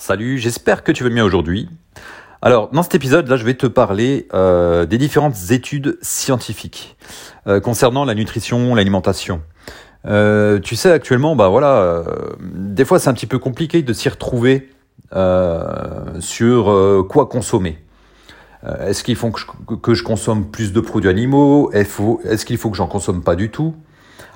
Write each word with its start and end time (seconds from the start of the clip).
Salut, 0.00 0.38
j'espère 0.38 0.82
que 0.82 0.92
tu 0.92 1.04
vas 1.04 1.10
bien 1.10 1.22
aujourd'hui. 1.22 1.68
Alors, 2.40 2.70
dans 2.70 2.82
cet 2.82 2.94
épisode, 2.94 3.28
là, 3.28 3.36
je 3.36 3.44
vais 3.44 3.52
te 3.52 3.66
parler 3.66 4.28
euh, 4.32 4.86
des 4.86 4.96
différentes 4.96 5.50
études 5.50 5.98
scientifiques 6.00 6.96
euh, 7.46 7.60
concernant 7.60 8.06
la 8.06 8.14
nutrition, 8.14 8.74
l'alimentation. 8.74 9.42
Euh, 10.06 10.58
tu 10.58 10.74
sais, 10.74 10.90
actuellement, 10.90 11.36
bah 11.36 11.48
voilà, 11.50 12.02
des 12.40 12.86
fois, 12.86 12.98
c'est 12.98 13.10
un 13.10 13.12
petit 13.12 13.26
peu 13.26 13.38
compliqué 13.38 13.82
de 13.82 13.92
s'y 13.92 14.08
retrouver 14.08 14.70
sur 15.12 17.04
quoi 17.06 17.26
consommer. 17.26 17.78
Est-ce 18.80 19.04
qu'il 19.04 19.16
faut 19.16 19.30
que 19.30 19.74
que 19.74 19.92
je, 19.92 20.02
consomme 20.02 20.50
plus 20.50 20.72
de 20.72 20.80
produits 20.80 21.10
animaux? 21.10 21.70
Est-ce 21.72 22.46
qu'il 22.46 22.56
faut 22.56 22.70
que 22.70 22.76
j'en 22.78 22.88
consomme 22.88 23.22
pas 23.22 23.36
du 23.36 23.50
tout? 23.50 23.74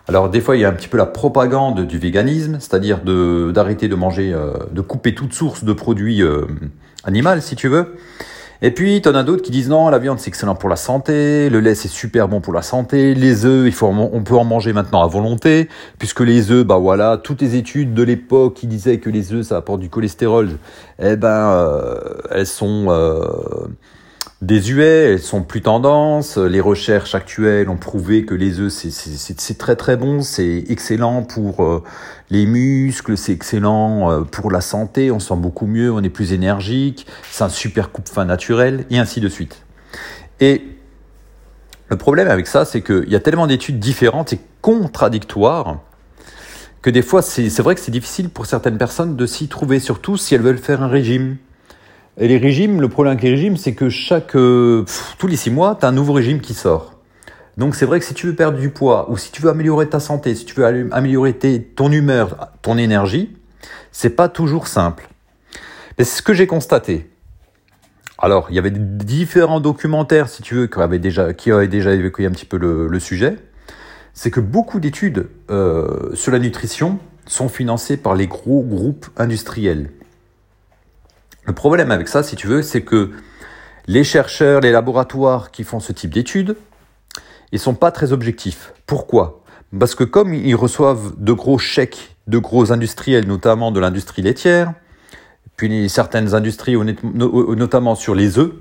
Alors 0.07 0.29
des 0.29 0.41
fois, 0.41 0.57
il 0.57 0.61
y 0.61 0.65
a 0.65 0.69
un 0.69 0.73
petit 0.73 0.89
peu 0.89 0.99
la 0.99 1.07
propagande 1.07 1.87
du 1.87 1.99
véganisme, 1.99 2.59
c'est-à-dire 2.61 3.01
d'arrêter 3.01 3.89
de, 3.89 3.95
manger, 3.95 4.33
euh, 4.33 4.53
de 4.71 4.81
couper 4.83 5.15
toute 5.15 5.33
source 5.33 5.65
de 5.65 5.73
produits 5.73 6.23
euh, 6.23 6.47
animaux, 7.05 7.41
si 7.41 7.57
tu 7.57 7.69
veux. 7.69 7.97
Et 8.63 8.71
puis, 8.71 9.03
tu 9.03 9.09
en 9.09 9.15
as 9.15 9.25
d'autres 9.25 9.43
qui 9.43 9.51
disent 9.51 9.69
non, 9.69 9.89
la 9.89 9.99
viande 9.99 10.19
c'est 10.19 10.29
excellent 10.29 10.55
pour 10.55 10.69
la 10.69 10.77
santé, 10.77 11.51
le 11.51 11.61
lait 11.61 11.75
c'est 11.75 11.89
super 11.89 12.29
bon 12.29 12.41
pour 12.41 12.53
la 12.53 12.63
santé, 12.63 13.15
les 13.15 13.45
œufs, 13.45 13.67
il 13.67 13.73
faut, 13.73 13.87
on 13.87 14.23
peut 14.23 14.37
en 14.37 14.45
manger 14.45 14.73
maintenant 14.73 15.03
à 15.03 15.07
volonté, 15.07 15.69
puisque 15.99 16.21
les 16.21 16.51
œufs, 16.51 16.65
bah 16.65 16.79
voilà, 16.79 17.19
toutes 17.23 17.43
les 17.43 17.57
études 17.57 17.95
de 17.95 18.03
l'époque 18.03 18.55
qui 18.55 18.67
disaient 18.67 18.99
que 18.99 19.11
les 19.11 19.33
œufs 19.33 19.47
ça 19.47 19.57
apporte 19.57 19.81
du 19.81 19.91
cholestérol, 19.91 20.51
eh 20.99 21.17
ben, 21.17 21.29
euh, 21.29 21.97
elles 22.31 22.47
sont 22.47 22.87
euh, 22.89 23.25
désuets, 24.43 25.13
elles 25.13 25.23
sont 25.23 25.43
plus 25.43 25.63
tendances. 25.63 26.37
Les 26.37 26.61
recherches 26.61 27.15
actuelles 27.15 27.69
ont 27.69 27.77
prouvé 27.77 28.25
que 28.25 28.35
les 28.35 28.61
œufs, 28.61 28.73
c'est 28.73 29.59
très 29.59 29.77
très 29.77 29.97
bon, 29.97 30.23
c'est 30.23 30.65
excellent 30.69 31.23
pour 31.23 31.65
euh, 31.65 31.83
les 32.31 32.47
muscles, 32.47 33.17
c'est 33.17 33.33
excellent 33.33 34.11
euh, 34.11 34.21
pour 34.23 34.51
la 34.51 34.61
santé, 34.61 35.11
on 35.11 35.21
sent 35.21 35.37
beaucoup 35.37 35.67
mieux, 35.67 35.93
on 35.93 36.03
est 36.03 36.11
plus 36.11 36.33
énergique, 36.33 37.07
c'est 37.31 37.45
un 37.45 37.49
super 37.49 37.91
coupe-fin 37.91 38.25
naturel, 38.25 38.85
et 38.91 38.99
ainsi 38.99 39.21
de 39.21 39.29
suite. 39.29 39.63
Et 40.41 40.63
le 41.89 41.97
problème 41.97 42.29
avec 42.29 42.47
ça, 42.47 42.65
c'est 42.65 42.83
qu'il 42.83 43.09
y 43.09 43.17
a 43.17 43.21
tellement 43.21 43.47
d'études 43.47 43.79
différentes 43.79 44.33
et 44.33 44.41
contradictoires 44.61 45.81
que 46.83 46.91
des 46.91 47.03
fois, 47.03 47.23
c'est 47.23 47.63
vrai 47.63 47.75
que 47.75 47.81
c'est 47.81 47.91
difficile 47.91 48.29
pour 48.29 48.45
certaines 48.45 48.77
personnes 48.77 49.17
de 49.17 49.27
s'y 49.27 49.49
trouver, 49.49 49.81
surtout 49.81 50.19
si 50.19 50.35
elles 50.35 50.43
veulent 50.43 50.59
faire 50.59 50.83
un 50.83 50.89
régime 50.89 51.39
et 52.17 52.29
les 52.29 52.39
régimes, 52.39 52.81
le 52.81 52.89
problème 52.89 53.13
avec 53.13 53.25
les 53.25 53.31
régimes, 53.31 53.57
c'est 53.57 53.75
que 53.75 53.89
chaque, 53.89 54.37
euh, 54.37 54.85
tous 55.19 55.27
les 55.27 55.37
six 55.37 55.51
mois, 55.51 55.77
tu 55.79 55.85
as 55.85 55.89
un 55.89 55.93
nouveau 55.93 56.13
régime 56.13 56.41
qui 56.41 56.55
sort. 56.55 56.95
Donc 57.57 57.75
c'est 57.75 57.87
vrai 57.87 58.01
que 58.01 58.05
si 58.05 58.15
tu 58.15 58.27
veux 58.27 58.35
perdre 58.35 58.59
du 58.59 58.71
poids, 58.71 59.11
ou 59.11 59.17
si 59.17 59.31
tu 59.31 59.43
veux 59.43 59.51
améliorer 59.51 59.89
ta 59.89 60.01
santé, 60.01 60.35
si 60.35 60.45
tu 60.45 60.55
veux 60.55 60.67
améliorer 60.93 61.35
ton 61.75 61.91
humeur, 61.91 62.49
ton 62.63 62.79
énergie, 62.79 63.37
c'est 63.93 64.11
pas 64.11 64.29
toujours 64.29 64.67
simple. 64.67 65.09
Mais 65.99 66.05
ce 66.05 66.23
que 66.23 66.35
j'ai 66.35 66.47
constaté. 66.47 67.11
Alors, 68.19 68.47
il 68.49 68.57
y 68.57 68.59
avait 68.59 68.71
différents 68.71 69.61
documentaires, 69.61 70.29
si 70.29 70.43
tu 70.43 70.55
veux, 70.55 70.67
qui 70.67 70.81
avaient 70.81 70.99
déjà, 70.99 71.35
qui 71.35 71.51
avaient 71.51 71.69
déjà 71.69 71.93
évoqué 71.93 72.27
un 72.27 72.31
petit 72.31 72.47
peu 72.47 72.59
le, 72.59 72.89
le 72.89 73.01
sujet. 73.01 73.37
C'est 74.15 74.31
que 74.31 74.41
beaucoup 74.41 74.79
d'études 74.81 75.29
euh, 75.51 76.15
sur 76.15 76.33
la 76.33 76.39
nutrition 76.39 76.99
sont 77.27 77.49
financées 77.49 77.97
par 77.97 78.15
les 78.15 78.27
gros 78.27 78.63
groupes 78.63 79.07
industriels. 79.17 79.91
Le 81.47 81.53
problème 81.53 81.91
avec 81.91 82.09
ça, 82.09 82.23
si 82.23 82.37
tu 82.37 82.47
veux, 82.47 82.63
c'est 82.63 82.83
que 82.83 83.11
les 83.87 84.05
chercheurs, 84.05 84.61
les 84.61 84.73
laboratoires 84.73 85.51
qui 85.51 85.65
font 85.65 85.81
ce 85.81 85.93
type 85.93 86.13
d'études, 86.13 86.57
ils 87.53 87.59
sont 87.59 87.75
pas 87.75 87.91
très 87.91 88.13
objectifs. 88.13 88.73
Pourquoi? 88.87 89.43
Parce 89.79 89.95
que 89.95 90.05
comme 90.05 90.33
ils 90.35 90.55
reçoivent 90.55 91.13
de 91.19 91.33
gros 91.33 91.59
chèques 91.59 92.15
de 92.27 92.39
gros 92.39 92.73
industriels, 92.73 93.27
notamment 93.27 93.71
de 93.71 93.81
l'industrie 93.81 94.23
laitière, 94.23 94.73
puis 95.57 95.89
certaines 95.89 96.35
industries, 96.35 96.77
notamment 97.13 97.95
sur 97.95 98.15
les 98.15 98.39
œufs, 98.39 98.53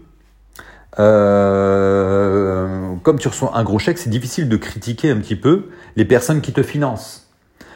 euh, 1.00 2.95
comme 3.02 3.18
tu 3.18 3.28
reçois 3.28 3.58
un 3.58 3.63
gros 3.63 3.79
chèque, 3.79 3.97
c'est 3.97 4.09
difficile 4.09 4.47
de 4.47 4.58
critiquer 4.58 5.09
un 5.09 5.18
petit 5.18 5.35
peu 5.35 5.69
les 5.96 6.06
personnes 6.06 6.41
qui 6.41 6.53
te 6.53 6.62
financent. 6.62 7.22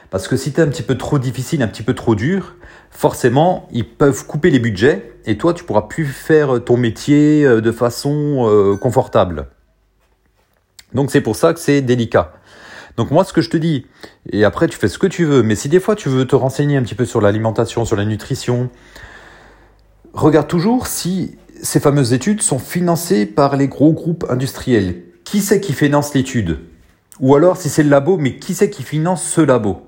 Parce 0.10 0.28
que 0.28 0.38
si 0.38 0.54
tu 0.54 0.62
es 0.62 0.64
un 0.64 0.68
petit 0.68 0.84
peu 0.84 0.96
trop 0.96 1.20
difficile, 1.20 1.62
un 1.62 1.68
petit 1.68 1.84
peu 1.84 1.94
trop 1.94 2.16
dur, 2.16 2.56
forcément, 2.92 3.68
ils 3.72 3.88
peuvent 3.88 4.26
couper 4.26 4.50
les 4.50 4.60
budgets 4.60 5.14
et 5.26 5.38
toi, 5.38 5.54
tu 5.54 5.64
pourras 5.64 5.84
plus 5.84 6.06
faire 6.06 6.64
ton 6.64 6.78
métier 6.78 7.46
euh, 7.46 7.62
de 7.62 7.72
façon 7.72 8.48
euh, 8.50 8.78
confortable. 8.78 9.48
Donc 10.94 11.12
c'est 11.12 11.22
pour 11.22 11.36
ça 11.36 11.54
que 11.54 11.60
c'est 11.60 11.82
délicat. 11.82 12.34
Donc 12.96 13.12
moi, 13.12 13.24
ce 13.24 13.34
que 13.34 13.42
je 13.42 13.50
te 13.50 13.58
dis, 13.58 13.86
et 14.32 14.44
après 14.44 14.68
tu 14.68 14.78
fais 14.78 14.88
ce 14.88 14.98
que 14.98 15.08
tu 15.08 15.26
veux, 15.26 15.44
mais 15.44 15.56
si 15.56 15.70
des 15.70 15.80
fois 15.80 15.96
tu 15.96 16.10
veux 16.10 16.26
te 16.26 16.36
renseigner 16.36 16.78
un 16.78 16.84
petit 16.84 16.96
peu 16.96 17.06
sur 17.06 17.22
l'alimentation, 17.22 17.86
sur 17.86 17.96
la 17.96 18.06
nutrition, 18.06 18.70
regarde 20.14 20.48
toujours 20.48 20.88
si 20.88 21.38
ces 21.62 21.80
fameuses 21.80 22.14
études 22.14 22.42
sont 22.42 22.60
financées 22.60 23.26
par 23.26 23.58
les 23.58 23.68
gros 23.68 23.94
groupes 23.94 24.26
industriels. 24.30 25.04
Qui 25.26 25.42
c'est 25.42 25.60
qui 25.60 25.74
finance 25.74 26.14
l'étude? 26.14 26.60
Ou 27.20 27.36
alors 27.36 27.58
si 27.58 27.70
c'est 27.70 27.84
le 27.84 27.90
labo, 27.90 28.18
mais 28.18 28.38
qui 28.38 28.56
c'est 28.56 28.70
qui 28.70 28.84
finance 28.84 29.24
ce 29.24 29.42
labo? 29.42 29.87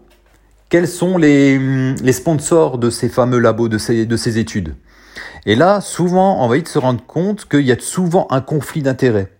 Quels 0.70 0.88
sont 0.88 1.18
les, 1.18 1.60
les 1.96 2.14
sponsors 2.14 2.78
de 2.78 2.90
ces 2.90 3.10
fameux 3.10 3.40
labos, 3.40 3.70
de 3.70 3.78
ces, 3.78 4.06
de 4.06 4.18
ces 4.18 4.38
études? 4.38 4.76
Et 5.46 5.56
là, 5.56 5.82
souvent, 5.82 6.44
on 6.44 6.48
va 6.48 6.56
vite 6.56 6.68
se 6.68 6.80
rendre 6.80 7.04
compte 7.06 7.48
qu'il 7.48 7.62
y 7.62 7.72
a 7.72 7.80
souvent 7.80 8.28
un 8.30 8.42
conflit 8.42 8.82
d'intérêts. 8.82 9.32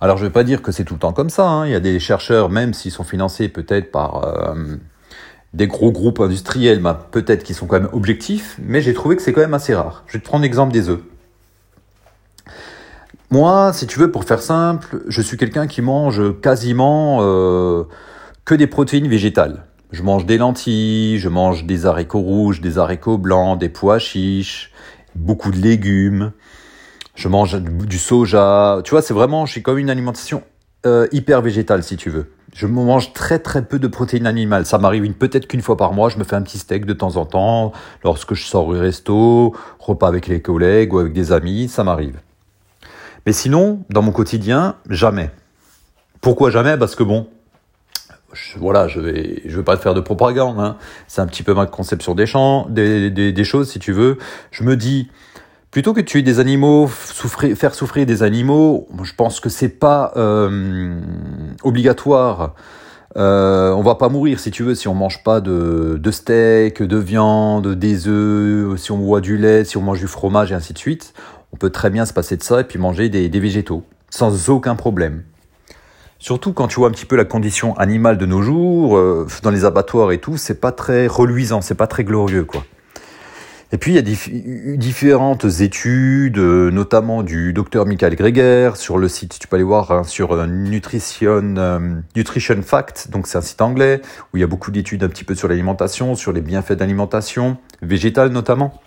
Alors, 0.00 0.16
je 0.16 0.24
ne 0.24 0.28
vais 0.28 0.32
pas 0.32 0.44
dire 0.44 0.62
que 0.62 0.72
c'est 0.72 0.84
tout 0.84 0.94
le 0.94 1.00
temps 1.00 1.12
comme 1.12 1.30
ça. 1.30 1.48
Hein. 1.48 1.66
Il 1.66 1.72
y 1.72 1.74
a 1.74 1.80
des 1.80 1.98
chercheurs, 1.98 2.50
même 2.50 2.74
s'ils 2.74 2.92
sont 2.92 3.04
financés 3.04 3.48
peut-être 3.48 3.90
par 3.90 4.24
euh, 4.24 4.76
des 5.52 5.66
gros 5.66 5.92
groupes 5.92 6.20
industriels, 6.20 6.82
peut-être 7.10 7.42
qu'ils 7.42 7.56
sont 7.56 7.66
quand 7.66 7.80
même 7.80 7.90
objectifs, 7.92 8.56
mais 8.62 8.80
j'ai 8.80 8.92
trouvé 8.92 9.16
que 9.16 9.22
c'est 9.22 9.32
quand 9.32 9.40
même 9.40 9.54
assez 9.54 9.74
rare. 9.74 10.02
Je 10.06 10.14
vais 10.14 10.18
te 10.18 10.24
prendre 10.24 10.42
l'exemple 10.42 10.72
des 10.72 10.88
œufs. 10.88 11.00
Moi, 13.30 13.72
si 13.72 13.86
tu 13.86 13.98
veux, 13.98 14.10
pour 14.10 14.24
faire 14.24 14.42
simple, 14.42 15.02
je 15.08 15.20
suis 15.22 15.36
quelqu'un 15.36 15.66
qui 15.66 15.82
mange 15.82 16.40
quasiment 16.40 17.18
euh, 17.22 17.84
que 18.44 18.54
des 18.54 18.66
protéines 18.66 19.08
végétales. 19.08 19.64
Je 19.94 20.02
mange 20.02 20.26
des 20.26 20.38
lentilles, 20.38 21.20
je 21.20 21.28
mange 21.28 21.66
des 21.66 21.86
haricots 21.86 22.18
rouges, 22.18 22.60
des 22.60 22.78
haricots 22.78 23.16
blancs, 23.16 23.60
des 23.60 23.68
pois 23.68 24.00
chiches, 24.00 24.72
beaucoup 25.14 25.52
de 25.52 25.56
légumes. 25.56 26.32
Je 27.14 27.28
mange 27.28 27.62
du 27.62 27.98
soja. 28.00 28.80
Tu 28.82 28.90
vois, 28.90 29.02
c'est 29.02 29.14
vraiment, 29.14 29.46
j'ai 29.46 29.62
comme 29.62 29.78
une 29.78 29.90
alimentation 29.90 30.42
euh, 30.84 31.06
hyper 31.12 31.42
végétale, 31.42 31.84
si 31.84 31.96
tu 31.96 32.10
veux. 32.10 32.32
Je 32.52 32.66
mange 32.66 33.12
très 33.12 33.38
très 33.38 33.64
peu 33.64 33.78
de 33.78 33.86
protéines 33.86 34.26
animales. 34.26 34.66
Ça 34.66 34.78
m'arrive 34.78 35.12
peut-être 35.12 35.46
qu'une 35.46 35.62
fois 35.62 35.76
par 35.76 35.92
mois, 35.92 36.08
je 36.08 36.18
me 36.18 36.24
fais 36.24 36.34
un 36.34 36.42
petit 36.42 36.58
steak 36.58 36.86
de 36.86 36.92
temps 36.92 37.14
en 37.14 37.24
temps, 37.24 37.70
lorsque 38.02 38.34
je 38.34 38.44
sors 38.46 38.66
au 38.66 38.72
resto, 38.72 39.54
repas 39.78 40.08
avec 40.08 40.26
les 40.26 40.42
collègues 40.42 40.92
ou 40.92 40.98
avec 40.98 41.12
des 41.12 41.30
amis, 41.30 41.68
ça 41.68 41.84
m'arrive. 41.84 42.18
Mais 43.26 43.32
sinon, 43.32 43.84
dans 43.90 44.02
mon 44.02 44.10
quotidien, 44.10 44.74
jamais. 44.90 45.30
Pourquoi 46.20 46.50
jamais? 46.50 46.76
Parce 46.76 46.96
que 46.96 47.04
bon, 47.04 47.28
voilà, 48.58 48.88
je 48.88 49.00
vais, 49.00 49.42
je 49.46 49.60
pas 49.60 49.76
te 49.76 49.82
faire 49.82 49.94
de 49.94 50.00
propagande. 50.00 50.58
Hein. 50.58 50.76
C'est 51.08 51.20
un 51.20 51.26
petit 51.26 51.42
peu 51.42 51.54
ma 51.54 51.66
conception 51.66 52.14
des 52.14 53.44
choses, 53.44 53.70
si 53.70 53.78
tu 53.78 53.92
veux. 53.92 54.18
Je 54.50 54.64
me 54.64 54.76
dis, 54.76 55.08
plutôt 55.70 55.92
que 55.92 56.00
de 56.00 56.06
tuer 56.06 56.22
des 56.22 56.40
animaux, 56.40 56.88
souffrir, 56.88 57.56
faire 57.56 57.74
souffrir 57.74 58.06
des 58.06 58.22
animaux, 58.22 58.88
je 59.02 59.12
pense 59.14 59.40
que 59.40 59.48
c'est 59.48 59.68
pas 59.68 60.12
euh, 60.16 61.00
obligatoire. 61.62 62.54
Euh, 63.16 63.70
on 63.72 63.82
va 63.82 63.94
pas 63.94 64.08
mourir 64.08 64.40
si 64.40 64.50
tu 64.50 64.64
veux 64.64 64.74
si 64.74 64.88
on 64.88 64.94
mange 64.94 65.22
pas 65.22 65.40
de, 65.40 66.00
steak, 66.10 66.82
de 66.82 66.96
viande, 66.96 67.74
des 67.74 68.08
œufs, 68.08 68.76
si 68.80 68.90
on 68.90 68.98
boit 68.98 69.20
du 69.20 69.36
lait, 69.36 69.64
si 69.64 69.76
on 69.76 69.82
mange 69.82 70.00
du 70.00 70.08
fromage 70.08 70.52
et 70.52 70.54
ainsi 70.54 70.72
de 70.72 70.78
suite. 70.78 71.14
On 71.52 71.56
peut 71.56 71.70
très 71.70 71.90
bien 71.90 72.06
se 72.06 72.12
passer 72.12 72.36
de 72.36 72.42
ça 72.42 72.60
et 72.60 72.64
puis 72.64 72.78
manger 72.78 73.08
des 73.08 73.40
végétaux 73.40 73.84
sans 74.14 74.48
aucun 74.48 74.76
problème. 74.76 75.24
Surtout 76.24 76.54
quand 76.54 76.68
tu 76.68 76.76
vois 76.76 76.88
un 76.88 76.90
petit 76.90 77.04
peu 77.04 77.16
la 77.16 77.26
condition 77.26 77.76
animale 77.76 78.16
de 78.16 78.24
nos 78.24 78.40
jours, 78.40 78.96
euh, 78.96 79.26
dans 79.42 79.50
les 79.50 79.66
abattoirs 79.66 80.10
et 80.10 80.16
tout, 80.16 80.38
c'est 80.38 80.58
pas 80.58 80.72
très 80.72 81.06
reluisant, 81.06 81.60
c'est 81.60 81.74
pas 81.74 81.86
très 81.86 82.02
glorieux, 82.02 82.46
quoi. 82.46 82.64
Et 83.72 83.76
puis 83.76 83.92
il 83.92 83.94
y 83.96 83.98
a 83.98 84.76
différentes 84.78 85.44
études, 85.60 86.38
euh, 86.38 86.70
notamment 86.70 87.22
du 87.22 87.52
docteur 87.52 87.84
Michael 87.84 88.14
Greger 88.14 88.70
sur 88.76 88.96
le 88.96 89.06
site, 89.06 89.38
tu 89.38 89.46
peux 89.46 89.56
aller 89.56 89.66
voir 89.66 89.90
hein, 89.90 90.02
sur 90.02 90.32
euh, 90.32 90.46
Nutrition, 90.46 91.42
Nutrition 92.16 92.62
Fact, 92.62 93.10
donc 93.10 93.26
c'est 93.26 93.36
un 93.36 93.42
site 93.42 93.60
anglais 93.60 94.00
où 94.32 94.38
il 94.38 94.40
y 94.40 94.44
a 94.44 94.46
beaucoup 94.46 94.70
d'études 94.70 95.04
un 95.04 95.08
petit 95.08 95.24
peu 95.24 95.34
sur 95.34 95.48
l'alimentation, 95.48 96.14
sur 96.14 96.32
les 96.32 96.40
bienfaits 96.40 96.72
d'alimentation, 96.72 97.58
végétale 97.82 98.30
notamment, 98.30 98.80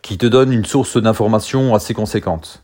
qui 0.00 0.16
te 0.16 0.26
donne 0.26 0.52
une 0.52 0.64
source 0.64 0.96
d'information 0.96 1.74
assez 1.74 1.92
conséquente. 1.92 2.62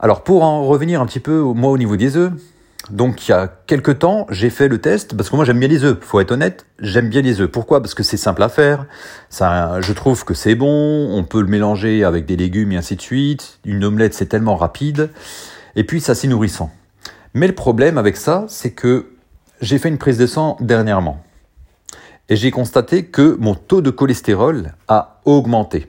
Alors 0.00 0.22
pour 0.22 0.44
en 0.44 0.64
revenir 0.64 1.00
un 1.00 1.06
petit 1.06 1.20
peu 1.20 1.40
moi 1.40 1.70
au 1.70 1.78
niveau 1.78 1.96
des 1.96 2.16
œufs, 2.16 2.32
donc 2.90 3.26
il 3.26 3.32
y 3.32 3.34
a 3.34 3.48
quelques 3.66 3.98
temps, 3.98 4.26
j'ai 4.30 4.48
fait 4.48 4.68
le 4.68 4.80
test 4.80 5.16
parce 5.16 5.28
que 5.28 5.36
moi 5.36 5.44
j'aime 5.44 5.58
bien 5.58 5.68
les 5.68 5.84
œufs. 5.84 5.98
Faut 6.00 6.20
être 6.20 6.30
honnête, 6.30 6.66
j'aime 6.78 7.08
bien 7.08 7.20
les 7.20 7.40
œufs. 7.40 7.50
Pourquoi? 7.50 7.82
Parce 7.82 7.94
que 7.94 8.02
c'est 8.02 8.16
simple 8.16 8.42
à 8.42 8.48
faire. 8.48 8.86
Ça, 9.28 9.80
je 9.80 9.92
trouve 9.92 10.24
que 10.24 10.34
c'est 10.34 10.54
bon. 10.54 11.10
On 11.12 11.24
peut 11.24 11.40
le 11.40 11.48
mélanger 11.48 12.04
avec 12.04 12.24
des 12.26 12.36
légumes 12.36 12.72
et 12.72 12.76
ainsi 12.76 12.96
de 12.96 13.02
suite. 13.02 13.58
Une 13.64 13.84
omelette 13.84 14.14
c'est 14.14 14.26
tellement 14.26 14.56
rapide. 14.56 15.10
Et 15.76 15.84
puis 15.84 16.00
c'est 16.00 16.12
assez 16.12 16.28
nourrissant. 16.28 16.70
Mais 17.34 17.46
le 17.46 17.54
problème 17.54 17.98
avec 17.98 18.16
ça, 18.16 18.46
c'est 18.48 18.70
que 18.70 19.10
j'ai 19.60 19.78
fait 19.78 19.88
une 19.88 19.98
prise 19.98 20.16
de 20.18 20.26
sang 20.26 20.56
dernièrement. 20.60 21.22
et 22.28 22.36
j'ai 22.36 22.50
constaté 22.50 23.06
que 23.06 23.36
mon 23.40 23.54
taux 23.54 23.80
de 23.80 23.90
cholestérol 23.90 24.72
a 24.86 25.20
augmenté. 25.24 25.88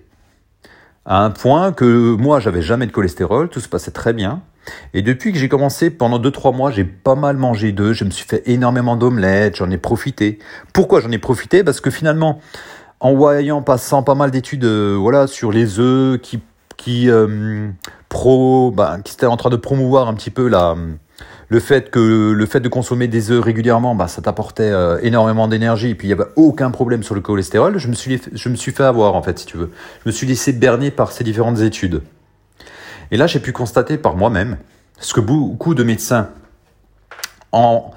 À 1.10 1.24
un 1.24 1.32
point 1.32 1.72
que 1.72 2.16
moi, 2.16 2.40
j'avais 2.40 2.62
jamais 2.62 2.86
de 2.86 2.92
cholestérol, 2.92 3.50
tout 3.50 3.60
se 3.60 3.68
passait 3.68 3.90
très 3.90 4.14
bien. 4.14 4.44
Et 4.94 5.02
depuis 5.02 5.34
que 5.34 5.40
j'ai 5.40 5.50
commencé, 5.50 5.90
pendant 5.90 6.20
2-3 6.20 6.56
mois, 6.56 6.70
j'ai 6.70 6.84
pas 6.84 7.16
mal 7.16 7.36
mangé 7.36 7.72
d'œufs, 7.72 7.98
je 7.98 8.06
me 8.06 8.12
suis 8.12 8.28
fait 8.28 8.44
énormément 8.46 8.96
d'omelettes, 8.96 9.56
j'en 9.56 9.72
ai 9.72 9.80
profité. 9.80 10.38
Pourquoi 10.72 11.02
j'en 11.02 11.10
ai 11.10 11.18
profité? 11.18 11.64
Parce 11.64 11.82
que 11.82 11.90
finalement, 11.90 12.40
en 13.00 13.16
voyant, 13.16 13.64
passant 13.64 14.04
pas 14.04 14.14
mal 14.14 14.30
d'études 14.30 14.66
euh, 14.66 14.96
voilà, 15.00 15.26
sur 15.26 15.52
les 15.52 15.80
œufs 15.80 16.22
qui, 16.22 16.42
qui, 16.78 17.10
euh, 17.10 17.70
pro, 18.08 18.70
bah, 18.70 19.00
qui 19.04 19.16
étaient 19.16 19.26
en 19.26 19.36
train 19.36 19.50
de 19.50 19.56
promouvoir 19.56 20.10
un 20.10 20.14
petit 20.14 20.30
peu 20.30 20.48
la, 20.48 20.76
le 21.50 21.60
fait 21.60 21.90
que 21.90 22.31
le 22.31 22.46
fait 22.46 22.60
de 22.60 22.69
consommer 22.69 23.07
des 23.07 23.31
œufs 23.31 23.44
régulièrement, 23.44 23.96
bah, 23.96 24.07
ça 24.07 24.22
t'apportait 24.22 24.69
euh, 24.69 25.00
énormément 25.01 25.48
d'énergie 25.48 25.90
et 25.90 25.96
puis 25.96 26.07
il 26.07 26.10
n'y 26.10 26.22
avait 26.22 26.30
aucun 26.36 26.69
problème 26.69 27.01
sur 27.01 27.16
le 27.16 27.22
cholestérol. 27.22 27.80
Je 27.80 27.88
me 27.88 27.94
suis 27.94 28.22
je 28.31 28.50
me 28.50 28.56
suis 28.56 28.72
fait 28.72 28.84
avoir 28.84 29.16
en 29.16 29.24
fait, 29.24 29.40
si 29.40 29.48
tu 29.48 29.57
veux. 29.57 29.72
Je 30.04 30.10
me 30.10 30.12
suis 30.12 30.28
laissé 30.28 30.54
berner 30.54 30.92
par 30.92 31.12
ces 31.12 31.24
différentes 31.24 31.60
études. 31.60 32.04
Et 33.10 33.18
là, 33.18 33.25
j'ai 33.25 33.40
pu 33.40 33.51
constater 33.51 33.98
par 33.98 34.16
moi-même 34.16 34.57
ce 35.00 35.13
que 35.13 35.22
beaucoup 35.22 35.74
de 35.74 35.84
médecins, 35.84 36.30
en 37.52 37.92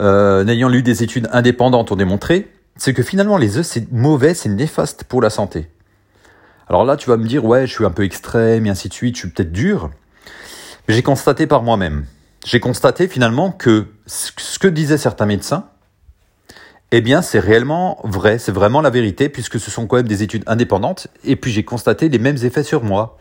euh, 0.00 0.44
ayant 0.48 0.68
lu 0.68 0.82
des 0.82 1.04
études 1.04 1.28
indépendantes, 1.32 1.92
ont 1.92 1.96
démontré, 1.96 2.50
c'est 2.76 2.94
que 2.94 3.04
finalement 3.04 3.36
les 3.36 3.58
œufs 3.58 3.66
c'est 3.66 3.92
mauvais, 3.92 4.34
c'est 4.34 4.48
néfaste 4.48 5.04
pour 5.04 5.22
la 5.22 5.30
santé. 5.30 5.68
Alors 6.68 6.84
là, 6.84 6.96
tu 6.96 7.08
vas 7.08 7.16
me 7.16 7.26
dire 7.26 7.44
ouais, 7.44 7.66
je 7.68 7.72
suis 7.72 7.84
un 7.84 7.90
peu 7.90 8.02
extrême 8.02 8.66
et 8.66 8.70
ainsi 8.70 8.88
de 8.88 8.92
suite, 8.92 9.14
je 9.14 9.20
suis 9.20 9.28
peut-être 9.30 9.52
dur. 9.52 9.90
Mais 10.88 10.94
j'ai 10.94 11.02
constaté 11.02 11.46
par 11.46 11.62
moi-même 11.62 12.04
j'ai 12.48 12.60
constaté 12.60 13.08
finalement 13.08 13.52
que 13.52 13.84
ce 14.06 14.58
que 14.58 14.68
disaient 14.68 14.96
certains 14.96 15.26
médecins, 15.26 15.66
eh 16.92 17.02
bien, 17.02 17.20
c'est 17.20 17.40
réellement 17.40 18.00
vrai, 18.04 18.38
c'est 18.38 18.52
vraiment 18.52 18.80
la 18.80 18.88
vérité, 18.88 19.28
puisque 19.28 19.60
ce 19.60 19.70
sont 19.70 19.86
quand 19.86 19.96
même 19.96 20.08
des 20.08 20.22
études 20.22 20.44
indépendantes. 20.46 21.08
Et 21.24 21.36
puis, 21.36 21.52
j'ai 21.52 21.62
constaté 21.62 22.08
les 22.08 22.18
mêmes 22.18 22.38
effets 22.42 22.62
sur 22.62 22.82
moi. 22.82 23.18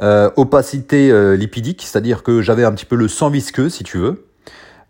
Euh, 0.00 0.30
opacité 0.36 1.10
euh, 1.10 1.36
lipidique, 1.36 1.82
c'est-à-dire 1.82 2.22
que 2.22 2.40
j'avais 2.40 2.64
un 2.64 2.72
petit 2.72 2.86
peu 2.86 2.96
le 2.96 3.06
sang 3.06 3.28
visqueux, 3.28 3.68
si 3.68 3.84
tu 3.84 3.98
veux. 3.98 4.24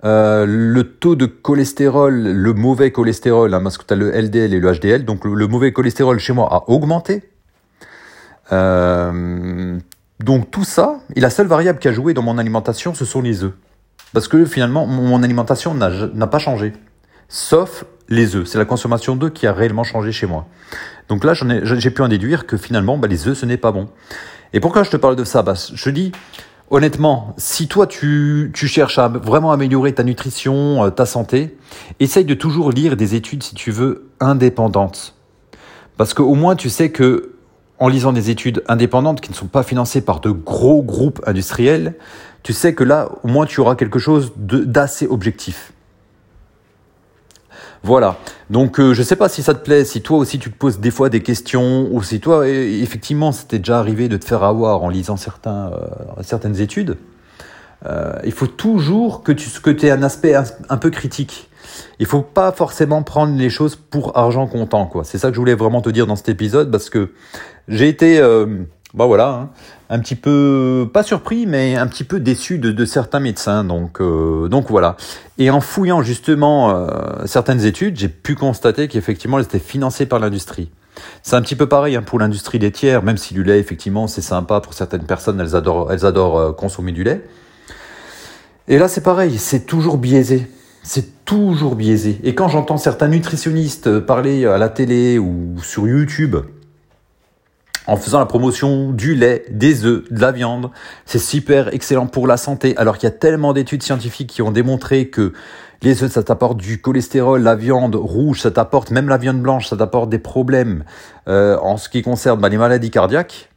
Euh, 0.05 0.47
le 0.47 0.85
taux 0.85 1.17
de 1.17 1.27
cholestérol, 1.27 2.15
le 2.15 2.53
mauvais 2.53 2.93
cholestérol, 2.93 3.53
hein, 3.55 3.61
parce 3.61 3.77
que 3.77 3.85
tu 3.85 3.93
as 3.93 3.97
le 3.97 4.13
LDL 4.13 4.55
et 4.55 4.61
le 4.61 4.73
HDL, 4.73 5.05
donc 5.05 5.25
le, 5.25 5.49
mauvais 5.49 5.73
cholestérol 5.73 6.21
chez 6.21 6.33
moi 6.33 6.49
a 6.49 6.71
augmenté. 6.71 7.25
Donc 10.21 10.51
tout 10.51 10.65
ça, 10.65 11.01
et 11.17 11.21
la 11.21 11.31
seule 11.31 11.47
variable 11.47 11.79
qui 11.79 11.89
a 11.89 11.93
joué 11.93 12.15
dans 12.15 12.23
mon 12.23 12.39
alimentation, 12.39 12.95
ce 12.95 13.05
sont 13.05 13.21
les 13.21 13.43
œufs. 13.43 13.53
Parce 14.13 14.29
que 14.29 14.45
finalement, 14.45 14.87
mon 14.87 15.23
alimentation 15.23 15.75
n'a 15.75 16.27
pas 16.27 16.39
changé. 16.39 16.73
Sauf 17.29 17.85
les 18.09 18.37
œufs. 18.37 18.47
C'est 18.47 18.59
la 18.59 18.65
consommation 18.65 19.17
d'œufs 19.17 19.33
qui 19.33 19.47
a 19.47 19.53
réellement 19.53 19.83
changé 19.83 20.13
chez 20.13 20.27
moi. 20.27 20.47
Donc 21.09 21.25
là, 21.25 21.35
j'ai 21.35 21.91
pu 21.91 22.03
en 22.03 22.09
déduire 22.09 22.47
que 22.47 22.57
finalement, 22.57 22.97
bah, 22.97 23.09
les 23.09 23.27
œufs, 23.27 23.37
ce 23.37 23.47
n'est 23.47 23.57
pas 23.57 23.73
bon. 23.73 23.89
Et 24.53 24.61
pourquoi 24.61 24.85
je 24.85 24.91
te 24.91 24.97
parle 24.97 25.17
de 25.17 25.25
ça? 25.25 25.43
Bah, 25.43 25.55
Je 25.55 25.91
dis, 25.91 26.13
honnêtement, 26.71 27.35
si 27.37 27.67
toi, 27.67 27.87
tu, 27.87 28.53
tu 28.55 28.69
cherches 28.69 28.99
à 28.99 29.09
vraiment 29.09 29.51
améliorer 29.51 29.93
ta 29.93 30.05
nutrition, 30.05 30.85
euh, 30.85 30.91
ta 30.91 31.07
santé, 31.07 31.59
essaye 31.99 32.25
de 32.25 32.35
toujours 32.35 32.71
lire 32.71 32.97
des 32.97 33.17
études, 33.17 33.43
si 33.43 33.55
tu 33.55 33.73
veux, 33.73 34.11
indépendantes. 34.21 35.17
Parce 35.97 36.15
qu'au 36.15 36.35
moins, 36.35 36.57
tu 36.57 36.71
sais 36.71 36.91
que 36.91 37.34
en 37.79 37.89
lisant 37.89 38.13
des 38.13 38.31
études 38.31 38.63
indépendantes 38.69 39.21
qui 39.21 39.31
ne 39.31 39.37
sont 39.37 39.47
pas 39.47 39.63
financées 39.63 40.01
par 40.01 40.21
de 40.21 40.31
gros 40.31 40.83
groupes 40.83 41.21
industriels, 41.27 41.95
tu 42.43 42.53
sais 42.53 42.75
que 42.75 42.85
là, 42.85 43.11
au 43.23 43.29
moins, 43.29 43.47
tu 43.47 43.61
auras 43.61 43.75
quelque 43.75 43.99
chose 43.99 44.33
d'assez 44.37 45.07
objectif. 45.07 45.73
Voilà. 47.83 48.17
Donc, 48.49 48.81
euh, 48.81 48.95
je 48.95 49.01
ne 49.01 49.05
sais 49.05 49.17
pas 49.17 49.29
si 49.29 49.43
ça 49.43 49.55
te 49.55 49.63
plaît, 49.63 49.85
si 49.85 50.01
toi 50.01 50.19
aussi 50.19 50.39
tu 50.39 50.51
te 50.51 50.57
poses 50.57 50.81
des 50.81 50.91
fois 50.91 51.11
des 51.11 51.23
questions, 51.23 51.89
ou 51.91 52.03
si 52.03 52.21
toi, 52.21 52.49
effectivement, 52.49 53.33
c'était 53.33 53.59
déjà 53.59 53.79
arrivé 53.79 54.09
de 54.09 54.17
te 54.17 54.25
faire 54.25 54.43
avoir 54.43 54.83
en 54.83 54.89
lisant 54.89 55.17
euh, 55.47 55.71
certaines 56.23 56.61
études. 56.61 56.97
Euh, 57.87 58.15
il 58.25 58.33
faut 58.33 58.47
toujours 58.47 59.23
que 59.23 59.33
tu 59.33 59.49
que 59.61 59.87
aies 59.87 59.91
un 59.91 60.03
aspect 60.03 60.35
un, 60.35 60.77
peu 60.77 60.91
critique. 60.91 61.51
Il 61.99 62.07
faut 62.07 62.23
pas 62.23 62.53
forcément 62.53 63.03
prendre 63.03 63.37
les 63.37 63.51
choses 63.51 63.77
pour 63.77 64.17
argent 64.17 64.47
comptant, 64.47 64.87
quoi. 64.87 65.05
C'est 65.05 65.19
ça 65.19 65.29
que 65.29 65.35
je 65.35 65.41
voulais 65.41 65.55
vraiment 65.55 65.83
te 65.83 65.91
dire 65.91 66.07
dans 66.07 66.17
cet 66.17 66.29
épisode, 66.29 66.71
parce 66.71 66.89
que 66.89 67.13
j'ai 67.69 67.89
été, 67.89 68.19
euh, 68.19 68.47
bah 68.95 69.07
voilà, 69.07 69.29
hein, 69.29 69.51
un 69.91 69.99
petit 69.99 70.15
peu 70.15 70.89
pas 70.93 71.03
surpris, 71.03 71.47
mais 71.47 71.77
un 71.77 71.87
petit 71.87 72.05
peu 72.05 72.21
déçu 72.21 72.59
de, 72.59 72.85
certains 72.85 73.21
médecins. 73.21 73.65
Donc, 73.65 74.01
euh, 74.01 74.49
donc 74.49 74.71
voilà. 74.71 74.97
Et 75.37 75.51
en 75.51 75.61
fouillant 75.61 76.01
justement 76.03 76.87
certaines 77.27 77.65
études, 77.65 77.99
j'ai 77.99 78.09
pu 78.09 78.35
constater 78.35 78.89
qu'effectivement, 78.89 79.39
elles 79.39 79.45
étaient 79.45 79.59
financées 79.59 80.07
par 80.07 80.21
l'industrie. 80.21 80.71
C'est 81.23 81.37
un 81.37 81.43
petit 81.43 81.57
peu 81.57 81.67
pareil 81.67 81.97
hein, 81.97 82.03
pour 82.03 82.19
l'industrie 82.19 82.59
laitière, 82.59 83.03
même 83.03 83.17
si 83.17 83.35
du 83.35 83.43
lait, 83.43 83.59
effectivement, 83.59 84.07
c'est 84.07 84.23
sympa 84.23 84.61
pour 84.61 84.75
certaines 84.75 85.05
personnes, 85.05 85.41
elles 85.41 85.57
adorent, 85.57 85.93
elles 85.93 86.07
adorent 86.07 86.55
consommer 86.57 86.93
du 86.93 87.03
lait. 87.03 87.25
Et 88.67 88.79
là, 88.79 88.89
c'est 88.89 89.03
pareil, 89.03 89.39
c'est 89.39 89.67
toujours 89.67 89.99
biaisé. 89.99 90.47
C'est 90.83 91.25
toujours 91.25 91.77
biaisé. 91.77 92.21
Et 92.25 92.35
quand 92.35 92.49
j'entends 92.49 92.77
certains 92.77 93.09
nutritionnistes 93.09 94.01
parler 94.01 94.47
à 94.47 94.59
la 94.59 94.69
télé 94.69 95.19
ou 95.19 95.57
sur 95.63 95.87
YouTube 95.87 96.37
en 97.87 97.97
faisant 97.97 98.19
la 98.19 98.27
promotion 98.27 98.93
du 98.93 99.15
lait, 99.15 99.45
des 99.51 99.85
œufs, 99.85 100.11
de 100.11 100.21
la 100.21 100.33
viande, 100.33 100.71
c'est 101.05 101.19
super 101.19 101.75
excellent 101.75 102.07
pour 102.07 102.27
la 102.27 102.39
santé, 102.39 102.75
alors 102.79 102.97
qu'il 102.97 103.07
y 103.07 103.13
a 103.13 103.15
tellement 103.15 103.53
d'études 103.53 103.83
scientifiques 103.83 104.31
qui 104.31 104.41
ont 104.41 104.51
démontré 104.51 105.09
que 105.09 105.35
les 105.83 106.03
œufs, 106.03 106.11
ça 106.11 106.23
t'apporte 106.23 106.57
du 106.57 106.81
cholestérol, 106.81 107.43
la 107.43 107.57
viande 107.57 107.95
rouge, 107.95 108.41
ça 108.41 108.51
t'apporte, 108.51 108.91
même 108.91 109.11
la 109.11 109.19
viande 109.19 109.43
blanche, 109.43 109.69
ça 109.69 109.77
t'apporte 109.77 110.09
des 110.09 110.19
problèmes 110.19 110.85
euh, 111.29 111.59
en 111.59 111.77
ce 111.77 111.91
qui 111.91 112.01
concerne 112.01 112.41
bah, 112.41 112.49
les 112.49 112.57
maladies 112.57 112.91
cardiaques. 112.91 113.51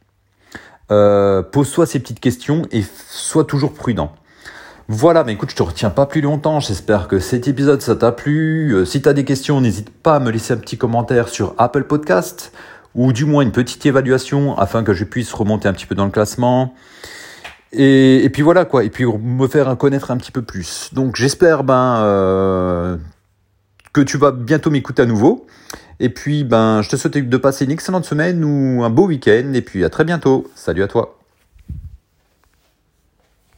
Euh, 0.90 1.42
Pose-toi 1.42 1.86
ces 1.86 1.98
petites 1.98 2.20
questions 2.20 2.62
et 2.70 2.84
sois 3.08 3.44
toujours 3.44 3.72
prudent. 3.72 4.12
Voilà, 4.90 5.22
mais 5.22 5.34
écoute, 5.34 5.50
je 5.50 5.56
te 5.56 5.62
retiens 5.62 5.90
pas 5.90 6.06
plus 6.06 6.22
longtemps. 6.22 6.60
J'espère 6.60 7.08
que 7.08 7.18
cet 7.18 7.46
épisode 7.46 7.82
ça 7.82 7.94
t'a 7.94 8.10
plu. 8.10 8.72
Euh, 8.72 8.84
si 8.86 9.02
tu 9.02 9.08
as 9.08 9.12
des 9.12 9.24
questions, 9.24 9.60
n'hésite 9.60 9.90
pas 9.90 10.16
à 10.16 10.18
me 10.18 10.30
laisser 10.30 10.54
un 10.54 10.56
petit 10.56 10.78
commentaire 10.78 11.28
sur 11.28 11.54
Apple 11.58 11.84
Podcast 11.84 12.52
ou 12.94 13.12
du 13.12 13.26
moins 13.26 13.42
une 13.42 13.52
petite 13.52 13.84
évaluation 13.84 14.56
afin 14.56 14.82
que 14.82 14.94
je 14.94 15.04
puisse 15.04 15.30
remonter 15.34 15.68
un 15.68 15.74
petit 15.74 15.84
peu 15.84 15.94
dans 15.94 16.06
le 16.06 16.10
classement. 16.10 16.74
Et, 17.70 18.30
puis 18.32 18.40
voilà 18.40 18.64
quoi, 18.64 18.82
et 18.82 18.88
puis 18.88 19.04
me 19.04 19.46
faire 19.46 19.76
connaître 19.76 20.10
un 20.10 20.16
petit 20.16 20.32
peu 20.32 20.40
plus. 20.40 20.88
Donc 20.94 21.16
j'espère 21.16 21.64
ben 21.64 21.98
euh, 21.98 22.96
que 23.92 24.00
tu 24.00 24.16
vas 24.16 24.32
bientôt 24.32 24.70
m'écouter 24.70 25.02
à 25.02 25.06
nouveau. 25.06 25.46
Et 26.00 26.08
puis 26.08 26.44
ben 26.44 26.80
je 26.80 26.88
te 26.88 26.96
souhaite 26.96 27.28
de 27.28 27.36
passer 27.36 27.66
une 27.66 27.72
excellente 27.72 28.06
semaine 28.06 28.42
ou 28.42 28.82
un 28.82 28.88
beau 28.88 29.06
week-end. 29.06 29.52
Et 29.52 29.60
puis 29.60 29.84
à 29.84 29.90
très 29.90 30.04
bientôt. 30.04 30.50
Salut 30.54 30.82
à 30.82 30.88
toi. 30.88 31.17